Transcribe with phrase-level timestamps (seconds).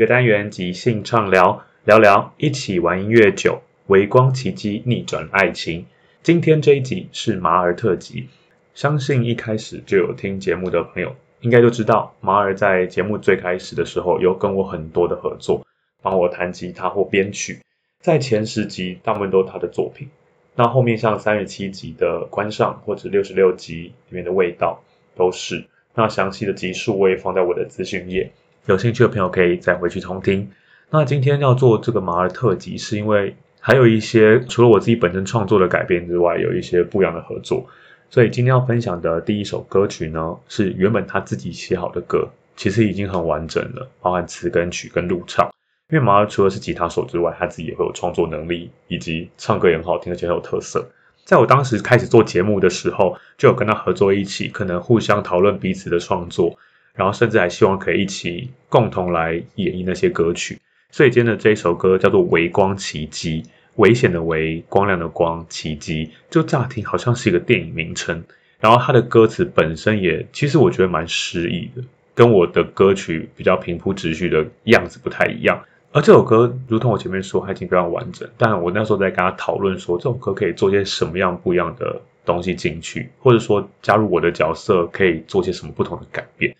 [0.00, 5.84] 个单元即兴畅聊，聊聊一起玩音乐酒，微光奇迹逆转爱情。
[6.22, 8.26] 今天这一集是马儿特辑，
[8.72, 15.66] 相信一开始就有听节目的朋友应该都知道，马儿在节目最开始的时候有跟我很多的合作，
[16.00, 17.60] 帮我弹吉他或编曲，
[18.00, 20.08] 在前十集大部分都是他的作品，
[20.54, 24.82] 那后面像三十七集的观赏或者六十六集里面的味道
[25.14, 25.62] 都是，
[25.94, 28.30] 那详细的集数我也放在我的资讯页。
[28.66, 30.50] 有兴趣的朋友可以再回去重听。
[30.90, 37.66] 那今天要做这个马儿特辑，是因为还有一些除了我自己本身创作的改编之外，有一些不一样的合作。
[38.10, 45.48] 所以今天要分享的第一首歌曲呢，是原本他自己写好的歌，其实已经很完整了，包含词跟曲跟录唱。
[45.90, 50.88] 因为马儿除了是吉他手之外，他自己也会有创作能力，以及唱歌也很好听，而且很有特色。
[51.24, 56.58] 在我当时开始做节目的时候，就有跟他合作一起，可能互相讨论彼此的创作。
[57.00, 63.42] 然后甚至还希望可以一起共同来演绎那些歌曲，所以今天的这一首歌叫做《微光奇迹》，
[63.76, 68.22] 危险的微，光亮的光，奇迹，就乍听好像是一个电影名称。
[68.60, 71.82] 然后它的歌词本身也，其实我觉得蛮诗意的，
[72.14, 75.58] 跟我的歌曲比较平铺直叙的样子不太一样。
[75.92, 78.28] 而这首歌，如同我前面说，它已经非常完整。
[78.36, 86.54] 但我那时候在跟他讨论说，这首歌可以做些什么样不一样的东西进去，或者说加入我的角色，可以做些什么不同的改变。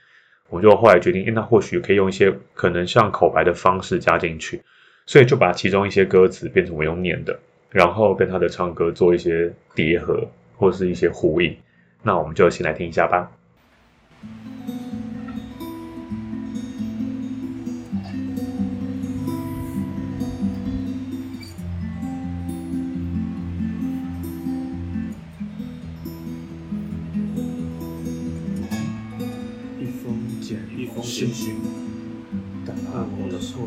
[0.51, 4.61] 我就后来决定，那或许可以用一些可能像口白的方式加进去，
[5.07, 7.39] 所以就把其中一些歌词变成我用念的，
[7.71, 11.57] 然后跟他的唱歌做一些叠合或是一些呼应。
[12.03, 13.31] 那我们就先来听一下吧。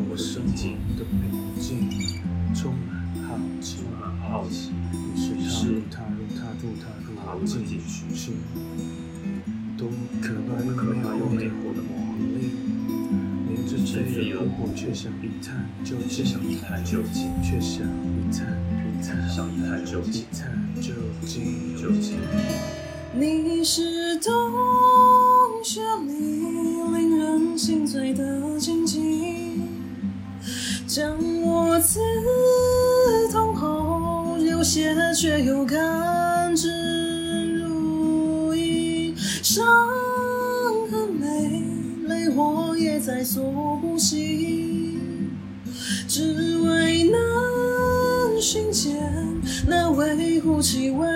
[0.00, 1.20] 了所有生命的平
[1.60, 1.88] 静，
[2.54, 2.88] 充满
[3.28, 4.72] 好奇，充满好奇，
[5.14, 5.16] 于
[5.48, 8.32] 是踏入踏入踏入踏入进去，
[9.78, 9.88] 多
[10.20, 10.58] 可怕
[11.16, 12.50] 又魅惑的魔力，
[13.48, 13.92] 连着追
[14.24, 20.42] 忆过后，却想一探究竟，却想一探究竟，却想一探一探，想一探究竟，一探
[20.80, 20.92] 究
[21.24, 22.18] 竟究竟，
[23.16, 24.32] 你是洞
[25.62, 26.34] 穴里。
[26.92, 29.13] 令人心醉的静静，
[30.94, 31.98] 将我刺
[33.32, 36.70] 痛后流血，却又甘之
[37.58, 39.12] 如饴。
[39.42, 39.66] 伤
[40.88, 41.64] 痕累
[42.06, 43.42] 累，我也在所
[43.82, 44.96] 不惜，
[46.06, 48.94] 只为能寻见
[49.66, 51.08] 那微乎其微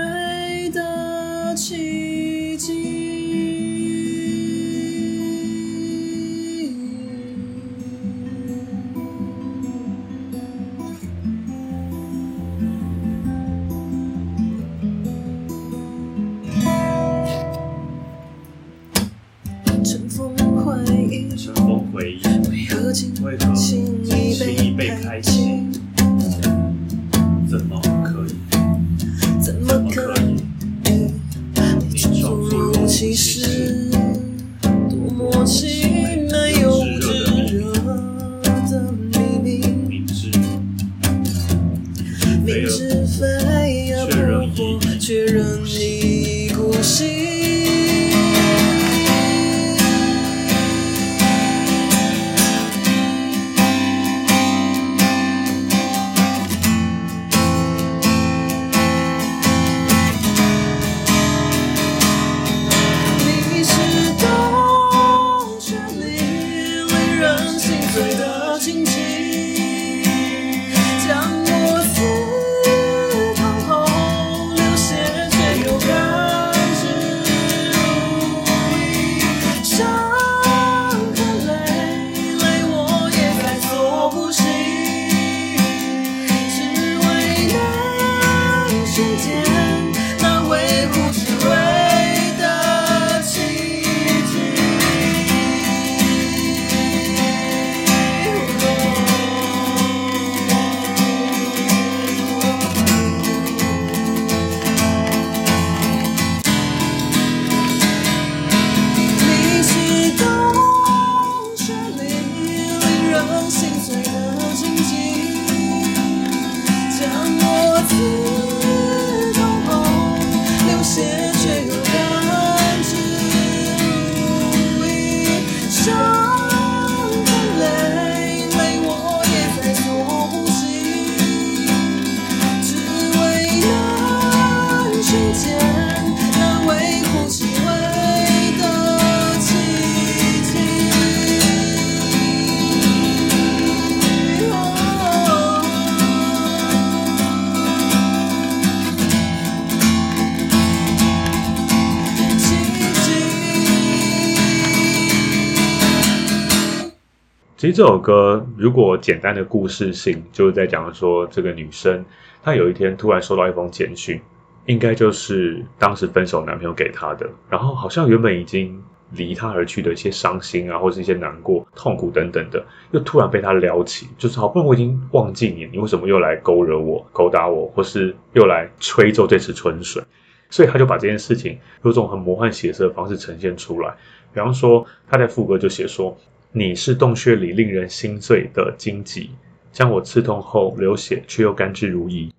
[157.59, 162.05] 其实这首歌如果简单的故事性，就是在讲说这个女生
[162.41, 164.21] 她有一天突然收到一封简讯，
[164.67, 180.01] 应该就是当时分手男朋友给她的，然后好像原本已经离她而去的一些伤心啊，或是一些难过、痛苦等等的，又突然被他撩起，就是好不容易我已经忘记你，你为什么又来勾惹我、勾搭我，或是又来吹皱这池春水？
[180.49, 183.93] 所以他就把这件事情用这种很魔幻写实的方式呈现出来，
[184.33, 186.17] 比方说他在副歌就写说。
[186.59, 189.31] 你是洞穴里令人心碎的荆棘，
[189.71, 192.33] 将我刺痛后流血，却又甘之如饴。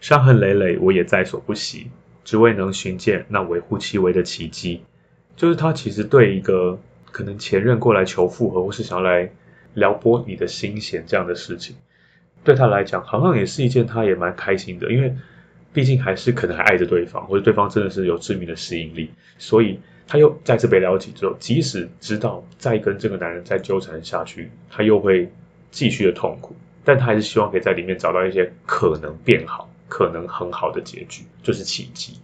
[0.00, 1.88] 伤痕累累，我也在所不惜，
[2.24, 4.82] 只为能寻见那微乎其微的奇迹。
[5.36, 6.80] 就是他其实对一个
[7.12, 9.30] 可能前任过来求复合，或是想要来
[9.74, 11.76] 撩拨你的心弦这样的事情，
[12.42, 15.14] 对他来讲，好像也是一件他也蛮开心的，因为
[15.72, 19.78] 毕竟还是可能还爱着对方，或者对方真的是有致命的吸引力，所以。
[20.10, 25.30] 他又再次被撩起之后，即使知道再跟这个男人再纠缠下去，他又会
[25.70, 26.52] 继续的痛苦，
[26.84, 32.18] 但他还是希望可以在里面找到一些可能变好、可能很好的结局，就是奇迹。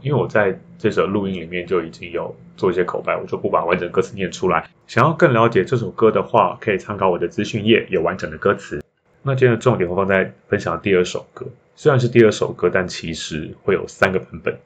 [0.00, 4.66] 因为我在这首录音里面就已经有做一些口白，我就不把完整歌词念出来。
[4.86, 8.82] 想要更了解这首歌的话，可以参考我的资讯页，有完整的歌词。
[9.20, 11.44] 那今天的重点会放在分享第二首歌，
[11.76, 14.58] 虽然是第二首歌，但其实会有三个版本。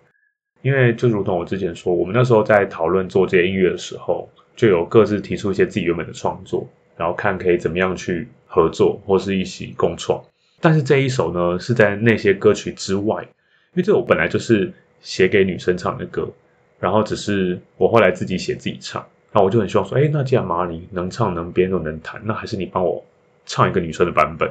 [0.62, 6.66] 因为就如同我之前说，我们那时候在讨论做这些音乐的时候，就有各自提出一些自己原本的创作，
[6.96, 10.22] 然后看可以怎么样去合作或是一起共创。
[10.60, 16.30] 但是这一首呢，是在那些歌曲之外，因为这首本来就是写给女生唱的歌，
[16.78, 23.04] 然后只是我后来自己写自己唱，那我就很希望说，哎，那既然马里能唱能编又能弹，那还是你帮我
[23.46, 24.48] 唱一个女生的版本。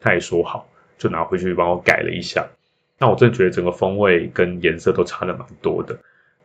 [0.00, 0.68] 他也说好，
[0.98, 2.46] 就拿回去帮我改了一下。
[2.98, 5.98] 那我真的觉得整个风味跟颜色都差的蛮多的，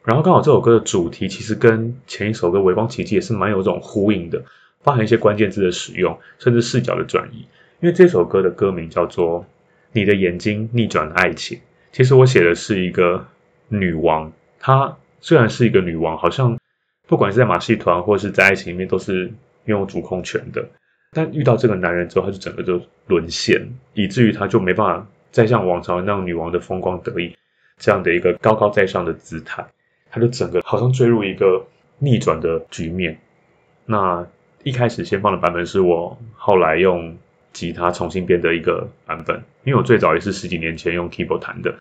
[0.03, 4.43] 然后刚好这首歌的主题其实跟前一首歌《微光奇迹》也是蛮有这种呼应的，
[4.83, 7.45] 包含一些关键字的使用，甚至视角的转移。
[7.81, 9.41] 因为这首歌的歌名叫做
[9.91, 11.57] 《你的眼睛逆转爱情》，
[11.91, 13.23] 其实我写的是一个
[13.67, 16.57] 女王，她虽然是一个女王，好像
[17.07, 19.31] 不管是在马戏团或是在爱情里面都是
[19.65, 20.67] 拥有主控权的，
[21.11, 25.07] 但遇到这个男人之后，她就整个就沦陷，以至于她就没办法。
[25.31, 27.35] 再像往常那样女王的风光得意，
[27.77, 29.65] 这样的一个高高在上的姿态，
[30.09, 31.65] 他就整个好像坠入一个
[31.97, 33.19] 逆转的局面。
[33.85, 34.25] 那
[34.63, 37.17] 一开始先放的版本是我后来用
[37.53, 41.73] 吉他重新编的一个版本，因为我最早也是十几年前用 keyboard 弹的，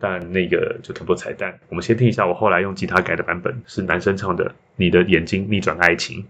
[0.00, 1.58] 但那个就特别彩蛋。
[1.68, 4.44] 我们先听一下我后来用吉他改的版本，是男生唱的
[4.76, 6.24] 《你的眼睛逆转爱情》。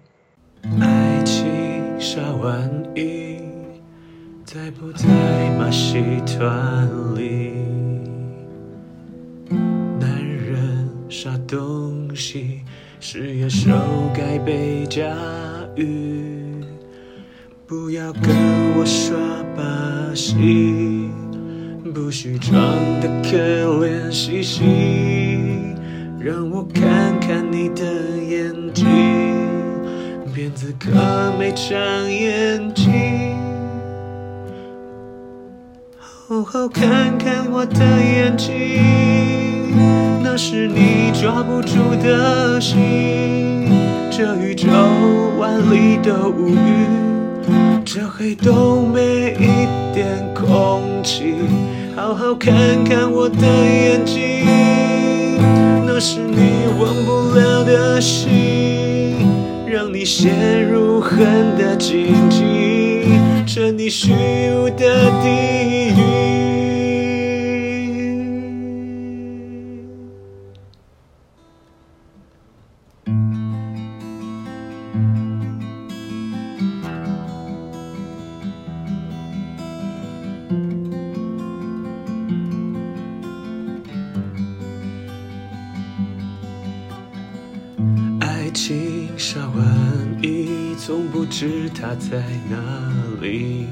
[0.82, 3.38] 爱情杀完意，
[4.52, 5.08] 在不在
[5.58, 7.54] 马戏团里？
[9.98, 12.60] 男人杀东西
[13.00, 13.70] 是野兽
[14.12, 15.06] 该被驾
[15.74, 16.62] 驭，
[17.66, 18.30] 不要跟
[18.76, 19.16] 我耍
[19.56, 21.08] 把戏，
[21.94, 22.54] 不需装
[23.00, 23.38] 得可
[23.86, 24.64] 怜兮兮，
[26.20, 27.82] 让我看看你的
[28.28, 28.86] 眼睛，
[30.34, 30.90] 辫子可
[31.38, 33.34] 没长眼睛，
[36.32, 38.56] 好好看看我的眼睛，
[40.22, 43.68] 那是你抓不住的心，
[44.10, 44.66] 这宇宙
[45.38, 51.34] 万里的无云，这黑洞没一点空气。
[51.94, 54.46] 好好看看我的眼睛，
[55.86, 59.28] 那是你忘不了的心，
[59.66, 61.20] 让你陷入恨
[61.58, 62.42] 的荆棘，
[63.54, 64.10] 这你虚
[64.54, 66.61] 无的地狱。
[91.32, 92.58] 知他在哪
[93.22, 93.64] 里。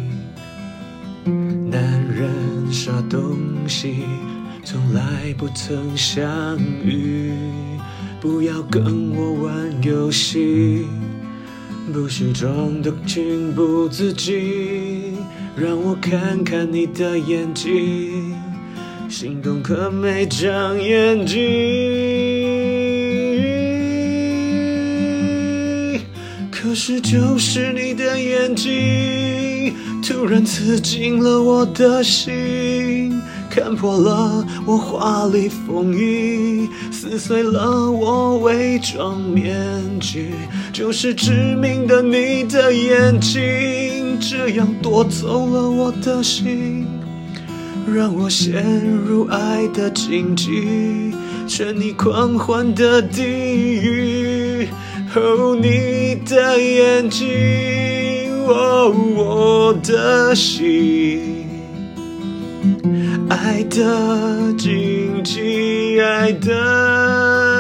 [1.71, 3.37] 男人杀东
[3.69, 3.97] 西，
[4.65, 5.03] 从来
[5.37, 7.35] 不曾相遇。
[8.19, 10.87] 不要跟我玩游戏，
[11.93, 15.19] 不许装得情不自禁。
[15.55, 18.35] 让我看看你的眼睛，
[19.07, 22.30] 心动可没长眼睛。
[26.91, 39.57] 是就是你的眼睛，突然刺进了我的心，看破了我华丽风衣，撕碎了我伪装面
[40.01, 40.33] 具，
[40.73, 46.89] 就是致命的你的眼睛，这样夺走了我的心，
[47.87, 48.65] 让我陷
[49.07, 51.15] 入爱的荆棘，
[51.47, 54.20] 沉溺狂欢的地狱。
[55.13, 57.27] 哦，你的眼睛，
[58.47, 61.49] 哦，我的心，
[63.29, 67.60] 爱的紧紧，爱的。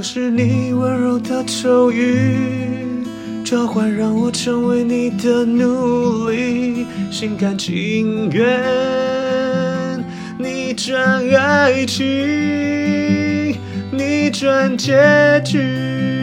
[0.00, 3.04] 就是你温柔的咒语，
[3.44, 10.02] 召唤让我成为你的奴隶，心甘情愿
[10.38, 13.54] 逆转爱情，
[13.92, 14.94] 逆转结
[15.44, 16.19] 局。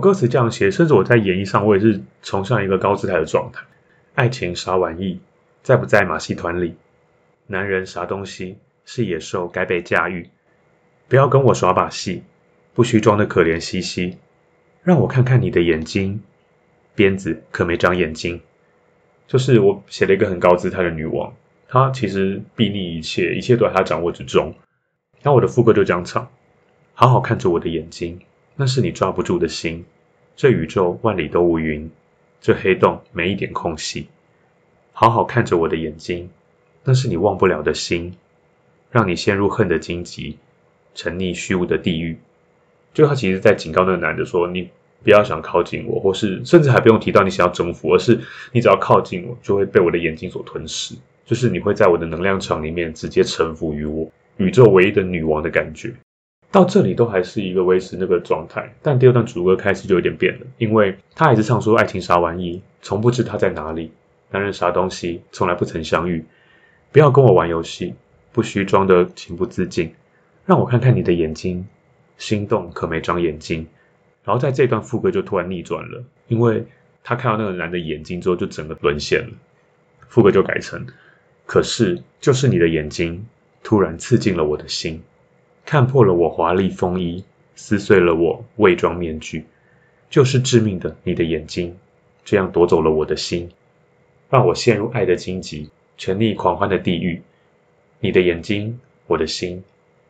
[0.00, 3.62] 歌词这样写，甚至我在演绎上，我也是崇尚一个高姿态的状态。
[4.14, 5.20] 爱情啥玩意，
[5.62, 6.74] 在不在马戏团里？
[7.46, 10.28] 男人啥东西，是野兽该被驾驭。
[11.08, 12.22] 不要跟我耍把戏，
[12.74, 14.16] 不需装得可怜兮兮。
[14.82, 16.22] 让我看看你的眼睛，
[16.94, 18.40] 鞭子可没长眼睛。
[19.26, 21.32] 就是我写了一个很高姿态的女王，
[21.68, 24.54] 她其实睥睨一切，一切都在她掌握之中。
[25.22, 26.28] 那我的副歌就这样唱：
[26.94, 28.20] 好好看着我的眼睛。
[28.60, 29.82] 那是你抓不住的心，
[30.36, 31.90] 这宇宙万里都无云，
[32.42, 34.06] 这黑洞没一点空隙。
[34.92, 36.28] 好好看着我的眼睛，
[36.84, 38.14] 那是你忘不了的心，
[38.90, 40.36] 让你陷入恨的荆棘，
[40.94, 42.18] 沉溺虚无的地狱。
[42.92, 44.68] 就他其实在警告那个男的说：“你
[45.02, 48.20] 不要想靠近我，或是甚至还不用提到你想要征服，而是
[48.52, 55.94] 你只要靠近我，就会被我的眼睛所吞噬，就是你会在我的能量场里面直接臣服于我，宇宙唯一的女王的感觉。”
[56.52, 63.92] 到这里都还是一个维持那个状态，但第二段主歌开始就有点变了，因为他还是唱说爱情啥玩意，从不知他在哪里。
[64.32, 66.24] 男人啥东西，从来不曾相遇。
[66.92, 67.94] 不要跟我玩游戏，
[68.32, 69.92] 不需装得情不自禁。
[70.46, 71.66] 让我看看你的眼睛，
[72.16, 73.66] 心动可没长眼睛。
[74.24, 76.64] 然后在这段副歌就突然逆转了，因为
[77.02, 79.32] 他看到那个男的眼睛之后，就整个沦陷了。
[80.08, 80.86] 副歌就改成：
[81.46, 83.26] 可是就是你的眼睛，
[83.62, 85.02] 突然刺进了我的心。
[85.64, 87.24] 看破了我华丽风衣，
[87.54, 89.44] 撕碎了我伪装面具，
[90.08, 91.76] 就是致命的你的眼睛，
[92.24, 93.50] 这样夺走了我的心，
[94.28, 97.22] 让我陷入爱的荆棘，全力狂欢的地狱。
[98.00, 99.62] 你的眼睛，我的心，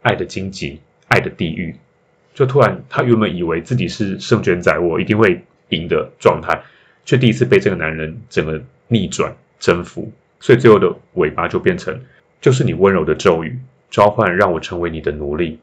[0.02, 1.74] 爱的荆棘，爱的地狱。
[2.32, 6.62] 就突然，他原本以为自己是胜券在握，一定会赢的状态，
[7.04, 12.00] 却第一次被这个男人整个逆转征服，所以最后的尾巴就变成，
[12.40, 13.58] 就是你温柔的咒语，
[13.90, 15.58] 召唤让我成为你的奴隶，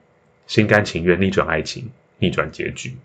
[0.46, 2.96] 心甘情愿逆转爱情，逆转结局。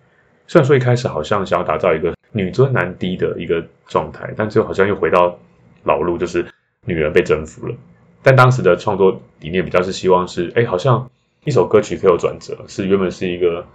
[0.46, 5.38] 虽然说一开始好像想要打造一个女尊男低的一个状态，但最后好像又回到
[5.84, 6.44] 老路，就是
[6.84, 7.74] 女人被征服了。
[8.22, 11.08] 但当时的创作理念比较是希望是，哎，好像。
[11.44, 13.66] 一首歌曲可以有转折，是原本是一个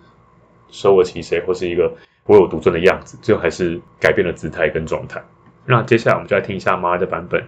[0.72, 1.94] 舍我其谁，或是一个
[2.28, 5.22] 唯我独尊的样子，最后还是改变了姿态跟状态。
[5.66, 7.44] 那接下来我们就来听一下妈的版本。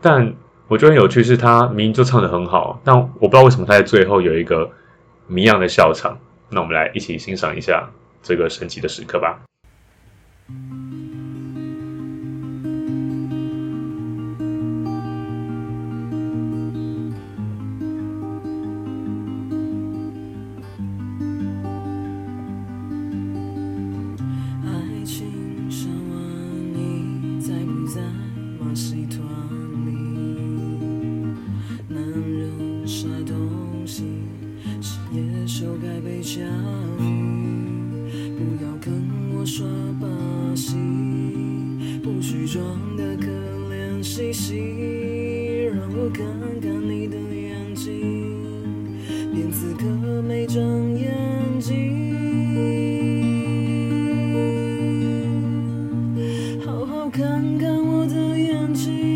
[0.00, 0.34] 但
[0.70, 4.70] 我觉得很有趣，是他明明就唱得很好，但我不知道为什么他在最后有一个
[5.26, 6.16] 谜样的笑场。
[6.48, 7.90] 那我们来一起欣赏一下
[8.22, 9.40] 这个神奇的时刻吧。
[57.70, 59.09] 看我的眼睛。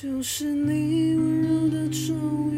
[0.00, 2.14] 就是你温柔的咒
[2.52, 2.57] 语，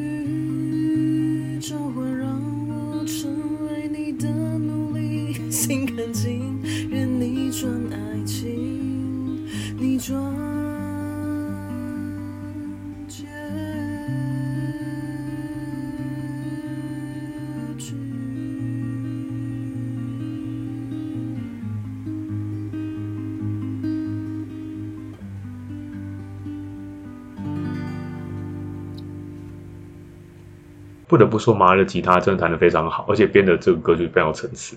[31.11, 34.77] 不得不说，马儿的吉他真的弹得非常好，而且编的这个歌曲非常有层次。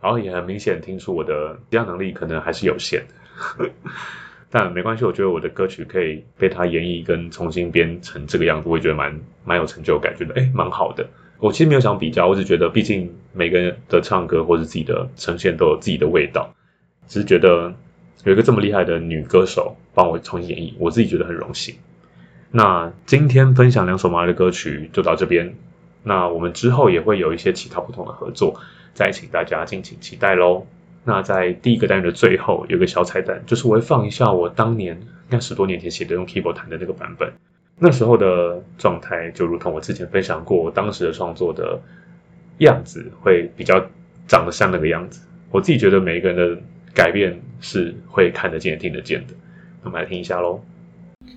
[0.00, 3.02] 然后也很明显听出我的吉他能力可能还是有限，
[4.48, 11.04] 但没关系，我觉得我的歌曲可以被他演绎跟重新编成这个样子，我也觉得蛮蛮有成就感，觉得诶蛮好的。
[11.40, 16.48] 我其实没有想比较，我只觉得毕竟每个人的唱歌或者自己的呈现都有自己的味道，
[17.08, 17.74] 只是觉得
[18.22, 21.74] 有一个这么厉害的女歌手帮我重新演绎，我自己觉得很荣幸。
[22.50, 25.54] 那今天分享两首马儿的歌曲就到这边，
[26.02, 28.60] 那我们之后也会有一些其他不同的合作，
[28.94, 30.66] 再请大家敬请期待喽。
[31.04, 37.32] 那在第一个单元的最后有个小彩蛋，就是我会放一下我当年应该十多年前写的用 keyboard 弹的那个版本。
[37.78, 41.80] 那时候的状态就如同我之前分享过，我当时的创作的
[42.58, 43.78] 样子会比较
[44.26, 45.20] 长得像那个样子。
[45.50, 46.60] 我自己觉得每一个人的
[46.94, 49.34] 改变是会看得见、听得见的。
[49.82, 50.62] 那我们来听一下喽。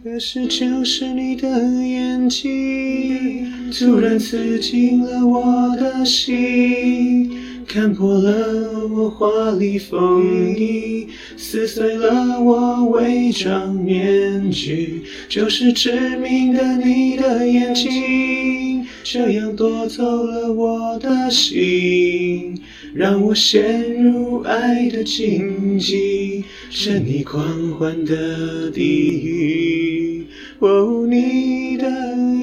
[0.04, 1.48] 可是就是你的
[1.86, 7.32] 眼睛，突然刺进了我的心。
[7.68, 22.60] 看破了我华丽风衣，撕碎了我伪装面具，就是致命的你的眼睛，这样夺走了我的心，
[22.94, 28.82] 让我陷入爱的荆棘，是你狂欢的地
[29.26, 30.26] 狱。
[30.60, 31.86] 哦，你的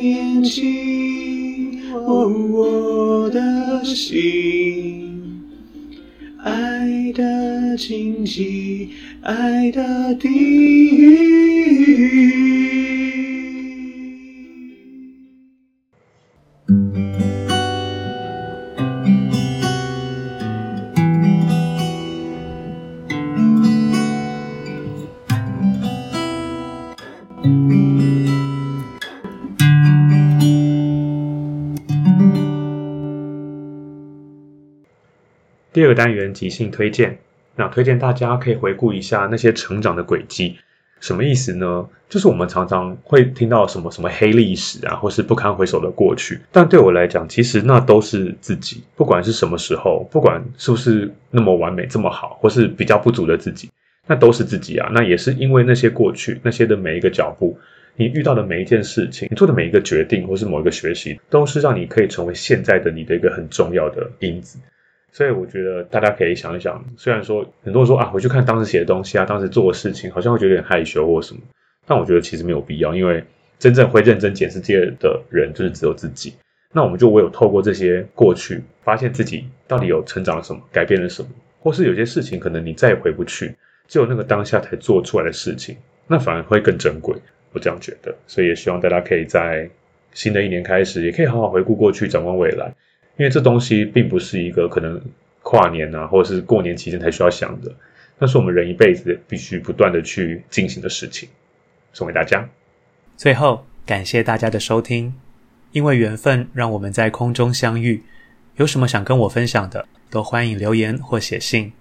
[0.02, 5.40] 眼睛，哦，我的心。
[6.44, 8.90] 爱的荆棘，
[9.22, 11.18] 爱的地狱。
[35.78, 37.18] 第二个单元即兴推荐，
[37.54, 40.56] 那推荐大家可以回顾一下那些成长的轨迹，
[40.98, 41.88] 什么意思呢？
[42.08, 53.70] 就是我们常常会听到什么什么黑历史啊，或是不堪回首的过去，但对我来讲，其实那都是自己，不管是什么时候，不管是不是那么完美这么好，或是比较不足的自己，
[54.08, 54.90] 那都是自己啊。
[54.92, 57.56] 那也是因为那些过去，那些的每一个脚步，
[57.94, 64.58] 你遇到的每一件事情，你做的每一个决定，或是某一个学习，都是让你可以成为现在的你的一个很重要的因子。
[65.10, 71.40] 所以我觉得大家可以想一想，虽然说很多人说啊，回去看当时写的东西啊，当时做的事情，好像会觉得有点害羞或什么，
[71.86, 73.24] 但我觉得其实没有必要，因为
[73.58, 76.34] 真正会认真检视自己的人，就是只有自己。
[76.72, 83.56] 那我们就唯有透过这些过去，发现自己到底有成长了什么，改变了什么，或是有些事情可能你再也回不去，
[83.88, 87.16] 只有那个当下才做出来的事情，那反而会更珍贵。
[87.52, 89.68] 我这样觉得，所以也希望大家可以在
[90.12, 92.74] 新的一年开始，也可以好好回顾过去，展望未来。
[93.18, 95.00] 因为这东西并不是一个可能
[95.42, 97.74] 跨年啊，或者是过年期间才需要想的，
[98.18, 101.28] 那是我们人一辈子必须不断的去进行的事情。
[101.92, 102.48] 送给大家。
[103.16, 105.12] 最后，感谢大家的收听，
[105.72, 108.02] 因为缘分让我们在空中相遇。
[108.56, 111.72] 有什么想跟我分享的，都欢迎留言或写信。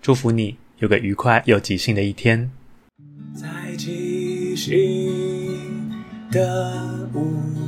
[0.00, 2.50] 祝福你有个愉快又即兴的一天。
[3.34, 3.46] 在
[3.76, 5.92] 即兴
[6.30, 7.67] 的舞。